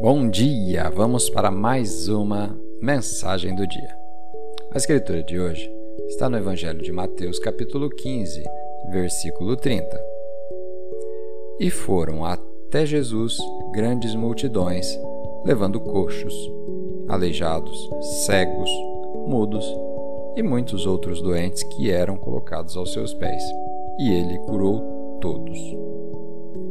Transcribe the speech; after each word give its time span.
Bom 0.00 0.28
dia! 0.28 0.90
Vamos 0.90 1.30
para 1.30 1.50
mais 1.50 2.08
uma 2.08 2.58
mensagem 2.80 3.54
do 3.54 3.66
dia. 3.66 3.96
A 4.72 4.76
escritura 4.76 5.22
de 5.22 5.38
hoje 5.38 5.70
está 6.08 6.28
no 6.28 6.36
Evangelho 6.36 6.82
de 6.82 6.92
Mateus, 6.92 7.38
capítulo 7.38 7.88
15, 7.88 8.42
versículo 8.90 9.56
30. 9.56 10.00
E 11.60 11.70
foram 11.70 12.24
até 12.24 12.84
Jesus 12.84 13.38
grandes 13.72 14.14
multidões, 14.14 14.86
levando 15.44 15.80
coxos, 15.80 16.34
aleijados, 17.08 17.90
cegos, 18.26 18.70
mudos 19.26 19.64
e 20.36 20.42
muitos 20.42 20.86
outros 20.86 21.22
doentes 21.22 21.62
que 21.62 21.90
eram 21.90 22.16
colocados 22.16 22.76
aos 22.76 22.92
seus 22.92 23.14
pés, 23.14 23.42
e 23.98 24.12
ele 24.12 24.38
curou 24.40 25.18
todos. 25.20 25.58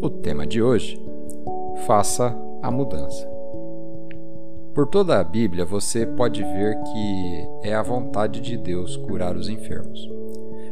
O 0.02 0.10
tema 0.10 0.46
de 0.46 0.62
hoje: 0.62 1.02
faça 1.88 2.38
a 2.64 2.72
mudança. 2.72 3.28
Por 4.74 4.88
toda 4.88 5.20
a 5.20 5.24
Bíblia 5.24 5.66
você 5.66 6.06
pode 6.06 6.42
ver 6.42 6.76
que 6.82 7.48
é 7.62 7.76
a 7.76 7.84
vontade 7.84 8.42
de 8.42 8.58
Deus 8.58 8.96
curar 8.98 9.36
os 9.36 9.50
enfermos. 9.50 10.10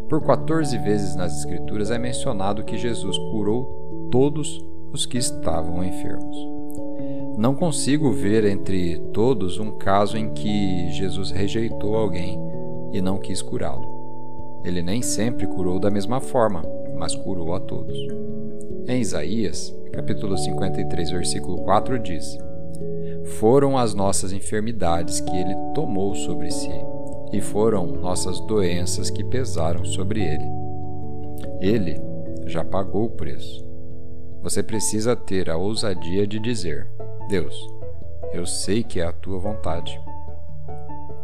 Por 0.10 0.26
14 0.26 0.78
vezes 0.80 1.16
nas 1.16 1.38
Escrituras 1.38 1.92
é 1.92 2.00
mencionado 2.00 2.64
que 2.64 2.78
Jesus 2.78 3.18
curou 3.18 4.10
todos 4.10 4.60
os 4.92 5.06
que 5.06 5.18
estavam 5.18 5.84
enfermos. 5.84 6.36
Não 7.38 7.54
consigo 7.54 8.12
ver 8.12 8.46
entre 8.46 8.98
todos 9.14 9.60
um 9.60 9.72
caso 9.72 10.18
em 10.18 10.34
que 10.34 10.90
Jesus 10.92 11.32
rejeitou 11.32 11.96
alguém 11.96 12.40
e 12.92 13.02
não 13.02 13.18
quis 13.18 13.42
curá-lo. 13.42 14.62
Ele 14.64 14.82
nem 14.82 15.02
sempre 15.02 15.46
curou 15.48 15.80
da 15.80 15.90
mesma 15.90 16.20
forma, 16.20 16.64
mas 16.98 17.16
curou 17.16 17.54
a 17.54 17.60
todos. 17.60 17.98
Em 18.88 19.00
Isaías, 19.00 19.74
capítulo 19.94 20.38
53, 20.38 21.12
versículo 21.12 21.60
4 21.64 22.00
diz: 22.00 22.38
Foram 23.40 23.78
as 23.78 23.94
nossas 23.94 24.34
enfermidades 24.34 25.22
que 25.22 25.36
ele 25.36 25.56
tomou 25.74 26.16
sobre 26.16 26.52
si, 26.52 26.72
e 27.32 27.40
foram 27.40 27.86
nossas 27.86 28.40
doenças 28.42 29.10
que 29.10 29.24
pesaram 29.24 29.86
sobre 29.86 30.22
ele. 30.22 30.46
Ele 31.60 32.02
já 32.48 32.66
pagou 32.66 33.06
o 33.06 33.12
preço. 33.12 33.66
Você 34.42 34.64
precisa 34.64 35.16
ter 35.16 35.50
a 35.50 35.58
ousadia 35.58 36.26
de 36.26 36.40
dizer: 36.40 36.88
Deus, 37.30 37.56
eu 38.34 38.46
sei 38.46 38.84
que 38.84 39.00
é 39.00 39.06
a 39.06 39.14
tua 39.14 39.38
vontade. 39.38 40.02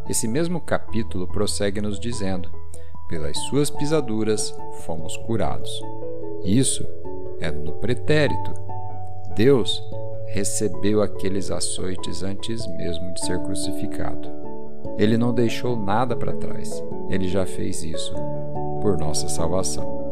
Esse 0.07 0.27
mesmo 0.27 0.61
capítulo 0.61 1.27
prossegue 1.27 1.81
nos 1.81 1.99
dizendo: 1.99 2.49
Pelas 3.09 3.37
suas 3.49 3.69
pisaduras 3.69 4.55
fomos 4.85 5.17
curados. 5.17 5.81
Isso 6.43 6.87
é 7.47 7.51
no 7.51 7.73
pretérito. 7.73 8.53
Deus 9.35 9.83
recebeu 10.27 11.01
aqueles 11.01 11.49
açoites 11.51 12.23
antes 12.23 12.67
mesmo 12.67 13.13
de 13.13 13.25
ser 13.25 13.39
crucificado. 13.39 14.29
Ele 14.97 15.17
não 15.17 15.33
deixou 15.33 15.75
nada 15.75 16.15
para 16.15 16.33
trás. 16.33 16.83
Ele 17.09 17.27
já 17.27 17.45
fez 17.45 17.83
isso 17.83 18.13
por 18.81 18.97
nossa 18.97 19.27
salvação. 19.29 20.05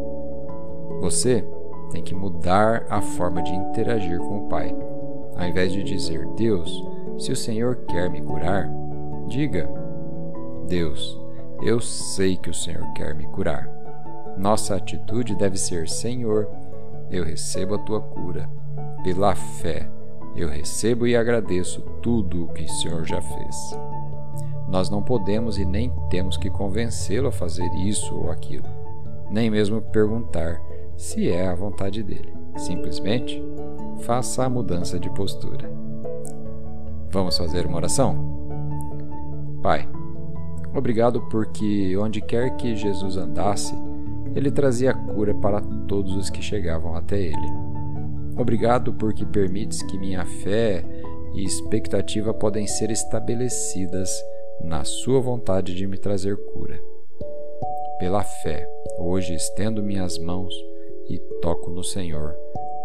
Você 1.01 1.45
tem 1.91 2.03
que 2.03 2.15
mudar 2.15 2.85
a 2.89 3.01
forma 3.01 3.41
de 3.41 3.51
interagir 3.51 4.19
com 4.19 4.45
o 4.45 4.49
Pai. 4.49 4.75
Ao 5.35 5.47
invés 5.47 5.73
de 5.73 5.83
dizer, 5.83 6.25
Deus, 6.35 6.83
se 7.17 7.31
o 7.31 7.35
Senhor 7.35 7.77
quer 7.87 8.09
me 8.09 8.21
curar, 8.21 8.69
diga, 9.27 9.69
Deus, 10.67 11.19
eu 11.61 11.79
sei 11.79 12.37
que 12.37 12.49
o 12.49 12.53
Senhor 12.53 12.85
quer 12.93 13.13
me 13.13 13.25
curar. 13.27 13.69
Nossa 14.37 14.75
atitude 14.75 15.35
deve 15.35 15.57
ser, 15.57 15.87
Senhor, 15.87 16.49
eu 17.15 17.23
recebo 17.23 17.75
a 17.75 17.77
tua 17.79 18.01
cura. 18.01 18.49
Pela 19.03 19.35
fé, 19.35 19.89
eu 20.35 20.49
recebo 20.49 21.07
e 21.07 21.15
agradeço 21.15 21.81
tudo 22.01 22.45
o 22.45 22.47
que 22.49 22.63
o 22.63 22.69
Senhor 22.69 23.05
já 23.05 23.21
fez. 23.21 23.55
Nós 24.67 24.89
não 24.89 25.01
podemos 25.01 25.57
e 25.57 25.65
nem 25.65 25.93
temos 26.09 26.37
que 26.37 26.49
convencê-lo 26.49 27.27
a 27.27 27.31
fazer 27.31 27.71
isso 27.75 28.13
ou 28.15 28.31
aquilo, 28.31 28.67
nem 29.29 29.49
mesmo 29.49 29.81
perguntar 29.81 30.61
se 30.97 31.29
é 31.29 31.47
a 31.47 31.55
vontade 31.55 32.03
dele. 32.03 32.33
Simplesmente 32.57 33.41
faça 34.01 34.43
a 34.43 34.49
mudança 34.49 34.99
de 34.99 35.09
postura. 35.09 35.69
Vamos 37.11 37.37
fazer 37.37 37.65
uma 37.65 37.77
oração? 37.77 38.35
Pai, 39.61 39.87
obrigado 40.73 41.21
porque 41.29 41.95
onde 41.97 42.21
quer 42.21 42.55
que 42.55 42.75
Jesus 42.75 43.17
andasse, 43.17 43.73
ele 44.35 44.51
trazia 44.51 44.93
cura 44.93 45.33
para 45.33 45.61
todos 45.87 46.15
os 46.15 46.29
que 46.29 46.41
chegavam 46.41 46.95
até 46.95 47.19
ele. 47.19 47.75
Obrigado 48.37 48.93
porque 48.93 49.25
permites 49.25 49.81
que 49.83 49.97
minha 49.97 50.25
fé 50.25 50.83
e 51.33 51.43
expectativa 51.43 52.33
podem 52.33 52.67
ser 52.67 52.91
estabelecidas 52.91 54.09
na 54.61 54.83
sua 54.83 55.21
vontade 55.21 55.73
de 55.73 55.87
me 55.87 55.97
trazer 55.97 56.35
cura. 56.37 56.79
Pela 57.97 58.23
fé, 58.23 58.69
hoje 58.99 59.33
estendo 59.33 59.81
minhas 59.81 60.17
mãos 60.17 60.53
e 61.09 61.17
toco 61.41 61.71
no 61.71 61.83
Senhor 61.83 62.35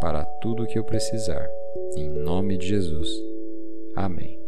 para 0.01 0.25
tudo 0.25 0.63
o 0.63 0.67
que 0.67 0.79
eu 0.79 0.85
precisar. 0.85 1.47
Em 1.97 2.09
nome 2.09 2.57
de 2.57 2.69
Jesus. 2.69 3.09
Amém. 3.97 4.40